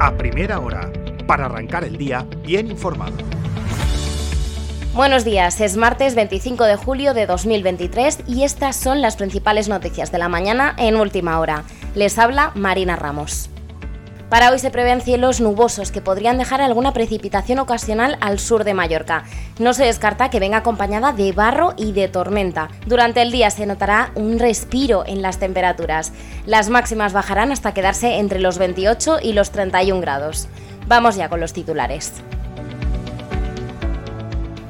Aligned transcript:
a 0.00 0.16
primera 0.16 0.58
hora, 0.60 0.90
para 1.26 1.44
arrancar 1.44 1.84
el 1.84 1.98
día 1.98 2.26
bien 2.42 2.70
informado. 2.70 3.12
Buenos 4.94 5.24
días, 5.24 5.60
es 5.60 5.76
martes 5.76 6.14
25 6.14 6.64
de 6.64 6.76
julio 6.76 7.12
de 7.12 7.26
2023 7.26 8.20
y 8.26 8.42
estas 8.42 8.76
son 8.76 9.02
las 9.02 9.16
principales 9.16 9.68
noticias 9.68 10.10
de 10.10 10.18
la 10.18 10.28
mañana 10.28 10.74
en 10.78 10.96
última 10.96 11.38
hora. 11.38 11.64
Les 11.94 12.18
habla 12.18 12.50
Marina 12.54 12.96
Ramos. 12.96 13.50
Para 14.30 14.52
hoy 14.52 14.60
se 14.60 14.70
prevén 14.70 15.00
cielos 15.00 15.40
nubosos 15.40 15.90
que 15.90 16.00
podrían 16.00 16.38
dejar 16.38 16.60
alguna 16.60 16.92
precipitación 16.92 17.58
ocasional 17.58 18.16
al 18.20 18.38
sur 18.38 18.62
de 18.62 18.74
Mallorca. 18.74 19.24
No 19.58 19.74
se 19.74 19.84
descarta 19.84 20.30
que 20.30 20.38
venga 20.38 20.58
acompañada 20.58 21.12
de 21.12 21.32
barro 21.32 21.74
y 21.76 21.90
de 21.90 22.06
tormenta. 22.06 22.68
Durante 22.86 23.22
el 23.22 23.32
día 23.32 23.50
se 23.50 23.66
notará 23.66 24.12
un 24.14 24.38
respiro 24.38 25.02
en 25.04 25.20
las 25.20 25.38
temperaturas. 25.40 26.12
Las 26.46 26.70
máximas 26.70 27.12
bajarán 27.12 27.50
hasta 27.50 27.74
quedarse 27.74 28.18
entre 28.18 28.38
los 28.38 28.56
28 28.58 29.18
y 29.20 29.32
los 29.32 29.50
31 29.50 30.00
grados. 30.00 30.46
Vamos 30.86 31.16
ya 31.16 31.28
con 31.28 31.40
los 31.40 31.52
titulares. 31.52 32.12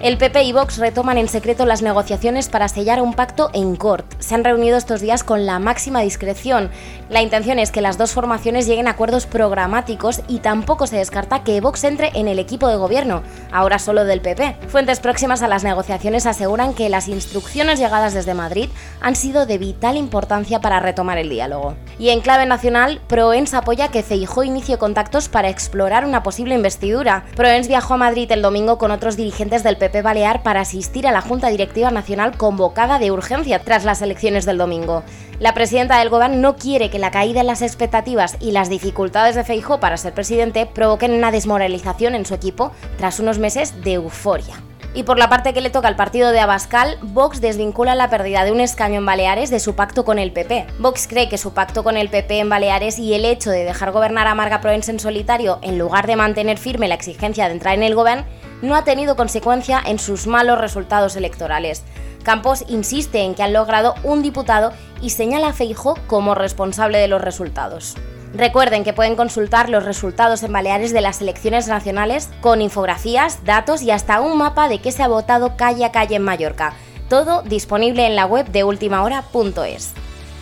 El 0.03 0.17
PP 0.17 0.45
y 0.45 0.53
Vox 0.53 0.79
retoman 0.79 1.19
en 1.19 1.29
secreto 1.29 1.67
las 1.67 1.83
negociaciones 1.83 2.49
para 2.49 2.69
sellar 2.69 3.03
un 3.03 3.13
pacto 3.13 3.51
en 3.53 3.77
Cort. 3.77 4.07
Se 4.19 4.35
han 4.35 4.45
reunido 4.45 4.79
estos 4.79 5.03
días 5.03 5.23
con 5.23 5.45
la 5.45 5.59
máxima 5.59 6.01
discreción. 6.01 6.71
La 7.11 7.21
intención 7.21 7.59
es 7.59 7.71
que 7.71 7.83
las 7.83 7.99
dos 7.99 8.13
formaciones 8.13 8.67
lleguen 8.67 8.89
a 8.89 8.93
acuerdos 8.93 9.27
programáticos 9.27 10.23
y 10.27 10.39
tampoco 10.39 10.87
se 10.87 10.97
descarta 10.97 11.45
que 11.45 11.61
Vox 11.61 11.85
entre 11.85 12.13
en 12.15 12.29
el 12.29 12.39
equipo 12.39 12.69
de 12.69 12.77
gobierno, 12.77 13.23
ahora 13.53 13.79
solo 13.79 14.07
del 14.07 14.23
PP. 14.23 14.57
Fuentes 14.69 15.01
próximas 15.01 15.43
a 15.43 15.49
las 15.49 15.65
negociaciones 15.65 16.25
aseguran 16.25 16.73
que 16.73 16.89
las 16.89 17.07
instrucciones 17.07 17.79
llegadas 17.79 18.15
desde 18.15 18.33
Madrid 18.33 18.71
han 19.03 19.17
sido 19.17 19.45
de 19.45 19.59
vital 19.59 19.99
importancia 19.99 20.63
para 20.63 20.81
retomar 20.81 21.19
el 21.19 21.29
diálogo. 21.29 21.75
Y 21.99 22.09
en 22.09 22.23
clave 22.23 22.47
nacional, 22.47 23.03
Proens 23.07 23.53
apoya 23.53 23.89
que 23.89 24.03
Feijó 24.03 24.45
inicie 24.45 24.79
contactos 24.79 25.29
para 25.29 25.51
explorar 25.51 26.07
una 26.07 26.23
posible 26.23 26.55
investidura. 26.55 27.27
Proens 27.37 27.69
viajó 27.69 27.93
a 27.95 27.99
Madrid 27.99 28.33
el 28.33 28.41
domingo 28.41 28.79
con 28.79 28.93
otros 28.93 29.19
dirigentes 29.19 29.63
del 29.63 29.77
PP 29.77 29.90
Balear 30.01 30.43
para 30.43 30.61
asistir 30.61 31.07
a 31.07 31.13
la 31.13 31.21
Junta 31.21 31.49
Directiva 31.49 31.91
Nacional 31.91 32.37
convocada 32.37 32.99
de 32.99 33.11
urgencia 33.11 33.59
tras 33.59 33.85
las 33.85 34.01
elecciones 34.01 34.47
del 34.47 34.59
domingo. 34.59 35.03
La 35.41 35.55
presidenta 35.55 35.99
del 35.99 36.09
Gobierno 36.09 36.37
no 36.37 36.57
quiere 36.57 36.89
que 36.89 36.99
la 36.99 37.11
caída 37.11 37.41
en 37.41 37.49
las 37.49 37.63
expectativas 37.63 38.37
y 38.41 38.53
las 38.53 38.71
dificultades 38.71 39.35
de 39.35 39.45
Feijó 39.45 39.81
para 39.81 39.97
ser 39.97 40.15
presidente 40.15 40.67
provoquen 40.67 41.13
una 41.13 41.33
desmoralización 41.33 42.15
en 42.15 42.25
su 42.25 42.35
equipo 42.35 42.71
tras 42.97 43.19
unos 43.19 43.39
meses 43.39 43.83
de 43.83 43.95
euforia. 43.95 44.55
Y 44.93 45.05
por 45.05 45.19
la 45.19 45.29
parte 45.29 45.53
que 45.53 45.61
le 45.61 45.71
toca 45.71 45.87
al 45.87 45.95
partido 45.95 46.33
de 46.33 46.41
Abascal, 46.41 46.99
Vox 47.01 47.41
desvincula 47.41 47.95
la 47.95 48.11
pérdida 48.11 48.45
de 48.45 48.51
un 48.51 48.61
escaño 48.61 48.97
en 48.97 49.07
Baleares 49.07 49.49
de 49.49 49.61
su 49.61 49.77
pacto 49.77 50.05
con 50.05 50.19
el 50.19 50.33
PP. 50.33 50.67
Vox 50.81 51.07
cree 51.07 51.29
que 51.29 51.39
su 51.39 51.55
pacto 51.55 51.85
con 51.85 51.97
el 51.97 52.09
PP 52.09 52.41
en 52.41 52.49
Baleares 52.49 52.99
y 52.99 53.15
el 53.15 53.25
hecho 53.25 53.51
de 53.51 53.65
dejar 53.65 53.93
gobernar 53.93 54.27
a 54.27 54.35
Marga 54.35 54.61
Proens 54.61 54.89
en 54.89 54.99
solitario 54.99 55.61
en 55.63 55.79
lugar 55.79 56.09
de 56.09 56.17
mantener 56.17 56.59
firme 56.59 56.89
la 56.89 56.97
exigencia 56.97 57.47
de 57.47 57.55
entrar 57.55 57.75
en 57.75 57.85
el 57.85 57.95
gobierno 57.95 58.25
no 58.63 58.77
ha 58.77 58.85
tenido 58.85 59.17
consecuencia 59.17 59.81
en 59.85 59.99
sus 59.99 60.27
malos 60.27 60.59
resultados 60.59 61.17
electorales. 61.17 61.83
Campos 62.23 62.65
insiste 62.69 63.21
en 63.23 63.35
que 63.35 63.43
han 63.43 63.53
logrado 63.53 63.95
un 64.03 64.23
diputado 64.23 64.73
y 65.01 65.11
señala 65.11 65.49
a 65.49 65.53
Feijo 65.53 65.97
como 66.07 66.35
responsable 66.35 66.99
de 66.99 67.09
los 67.09 67.23
resultados. 67.23 67.97
Recuerden 68.35 68.85
que 68.85 68.93
pueden 68.93 69.17
consultar 69.17 69.69
los 69.69 69.85
resultados 69.85 70.43
en 70.43 70.53
Baleares 70.53 70.93
de 70.93 71.01
las 71.01 71.21
elecciones 71.21 71.67
nacionales 71.67 72.29
con 72.41 72.63
infografías, 72.63 73.45
datos 73.45 73.83
y 73.83 73.91
hasta 73.91 74.21
un 74.21 74.39
mapa 74.39 74.69
de 74.69 74.79
qué 74.81 74.93
se 74.93 75.03
ha 75.03 75.09
votado 75.09 75.57
calle 75.57 75.85
a 75.85 75.93
calle 75.93 76.17
en 76.17 76.23
Mallorca. 76.23 76.75
Todo 77.09 77.43
disponible 77.43 78.07
en 78.07 78.15
la 78.15 78.27
web 78.27 78.47
de 78.47 78.63
ultimahora.es. 78.63 79.93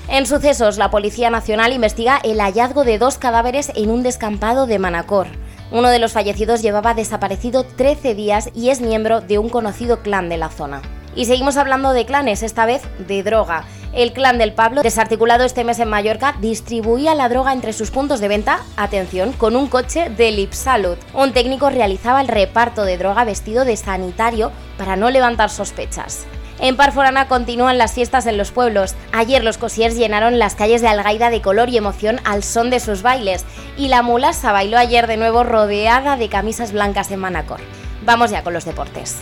En 0.09 0.27
sucesos, 0.27 0.77
la 0.77 0.91
Policía 0.91 1.31
Nacional 1.31 1.73
investiga 1.73 2.21
el 2.25 2.41
hallazgo 2.41 2.85
de 2.85 2.99
dos 2.99 3.17
cadáveres 3.17 3.73
en 3.75 3.91
un 3.91 4.03
descampado 4.03 4.67
de 4.67 4.79
Manacor. 4.79 5.29
Uno 5.71 5.91
de 5.91 5.99
los 5.99 6.13
fallecidos 6.13 6.63
llevaba 6.63 6.95
desaparecido 6.95 7.63
13 7.65 8.15
días 8.15 8.49
y 8.55 8.71
es 8.71 8.81
miembro 8.81 9.21
de 9.21 9.39
un 9.39 9.51
conocido 9.51 10.03
clan 10.03 10.31
de 10.31 10.39
la 10.39 10.49
zona. 10.49 10.81
Y 11.15 11.27
seguimos 11.27 11.57
hablando 11.57 11.93
de 11.93 12.07
clanes, 12.07 12.43
esta 12.43 12.65
vez 12.65 12.83
de 13.07 13.23
droga. 13.23 13.65
El 13.93 14.13
clan 14.13 14.39
del 14.39 14.53
Pablo, 14.53 14.83
desarticulado 14.83 15.45
este 15.45 15.65
mes 15.65 15.79
en 15.79 15.89
Mallorca, 15.89 16.37
distribuía 16.41 17.15
la 17.15 17.29
droga 17.29 17.53
entre 17.53 17.73
sus 17.73 17.91
puntos 17.91 18.21
de 18.21 18.29
venta, 18.29 18.61
atención, 18.77 19.33
con 19.33 19.57
un 19.57 19.67
coche 19.67 20.11
de 20.11 20.31
Lipsalud. 20.31 20.97
Un 21.15 21.33
técnico 21.33 21.69
realizaba 21.69 22.21
el 22.21 22.29
reparto 22.29 22.85
de 22.85 22.97
droga 22.97 23.25
vestido 23.25 23.65
de 23.65 23.77
sanitario 23.77 24.53
para 24.79 24.97
no 24.97 25.11
levantar 25.11 25.51
sospechas. 25.51 26.27
En 26.61 26.77
Parforana 26.77 27.29
continúan 27.29 27.79
las 27.79 27.93
fiestas 27.93 28.27
en 28.27 28.37
los 28.37 28.51
pueblos. 28.51 28.97
Ayer 29.13 29.45
los 29.45 29.59
cosiers 29.59 29.97
llenaron 29.97 30.41
las 30.41 30.57
calles 30.57 30.83
de 30.83 30.89
Algaida 30.89 31.31
de 31.31 31.41
color 31.41 31.69
y 31.69 31.77
emoción 31.77 32.21
al 32.25 32.43
son 32.43 32.69
de 32.69 32.81
sus 32.81 33.03
bailes. 33.03 33.45
Y 33.77 33.89
la 33.89 34.03
mulasa 34.03 34.51
bailó 34.51 34.77
ayer 34.77 35.07
de 35.07 35.17
nuevo 35.17 35.45
rodeada 35.45 36.17
de 36.17 36.29
camisas 36.29 36.73
blancas 36.73 37.13
en 37.13 37.21
Manacor. 37.21 37.61
Vamos 38.05 38.31
ya 38.31 38.43
con 38.43 38.55
los 38.55 38.65
deportes. 38.65 39.19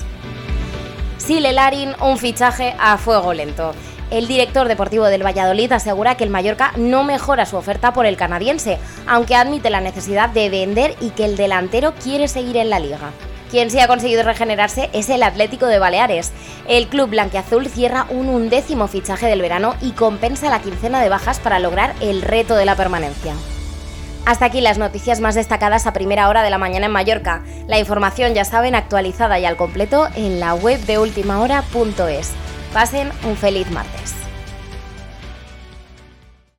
Sile 1.19 1.53
Larin, 1.53 1.93
un 2.01 2.17
fichaje 2.17 2.75
a 2.79 2.97
fuego 2.97 3.35
lento. 3.35 3.75
El 4.11 4.29
director 4.29 4.69
deportivo 4.69 5.07
del 5.07 5.27
Valladolid 5.27 5.73
asegura 5.73 6.17
que 6.17 6.25
el 6.25 6.31
Mallorca 6.31 6.73
no 6.77 7.05
mejora 7.05 7.45
su 7.45 7.57
oferta 7.57 7.93
por 7.93 8.07
el 8.07 8.17
canadiense, 8.17 8.79
aunque 9.07 9.35
admite 9.35 9.69
la 9.69 9.81
necesidad 9.81 10.31
de 10.31 10.49
vender 10.49 10.95
y 11.01 11.11
que 11.11 11.25
el 11.25 11.37
delantero 11.37 11.93
quiere 12.03 12.29
seguir 12.29 12.57
en 12.57 12.71
la 12.71 12.79
liga. 12.79 13.11
Quien 13.51 13.71
sí 13.71 13.79
ha 13.79 13.87
conseguido 13.87 14.23
regenerarse 14.23 14.91
es 14.93 15.09
el 15.09 15.23
Atlético 15.23 15.67
de 15.67 15.79
Baleares. 15.79 16.33
El 16.69 16.89
club 16.89 17.11
blanquiazul 17.11 17.69
cierra 17.69 18.07
un 18.11 18.29
undécimo 18.29 18.89
fichaje 18.89 19.27
del 19.27 19.41
verano 19.41 19.77
y 19.81 19.93
compensa 19.93 20.51
la 20.51 20.61
quincena 20.61 21.01
de 21.01 21.09
bajas 21.09 21.39
para 21.39 21.61
lograr 21.61 21.95
el 22.01 22.23
reto 22.23 22.57
de 22.57 22.65
la 22.65 22.75
permanencia. 22.75 23.35
Hasta 24.25 24.47
aquí 24.47 24.61
las 24.61 24.79
noticias 24.79 25.21
más 25.21 25.37
destacadas 25.37 25.87
a 25.87 25.93
primera 25.93 26.29
hora 26.29 26.43
de 26.43 26.51
la 26.51 26.59
mañana 26.59 26.87
en 26.87 26.93
Mallorca. 26.93 27.45
La 27.69 27.79
información, 27.79 28.35
ya 28.35 28.45
saben, 28.45 28.75
actualizada 28.75 29.39
y 29.39 29.45
al 29.45 29.57
completo 29.57 30.09
en 30.17 30.41
la 30.41 30.55
web 30.55 30.81
de 30.81 30.99
ultimahora.es. 30.99 32.33
Pasen 32.73 33.13
un 33.25 33.37
feliz 33.37 33.71
martes. 33.71 34.16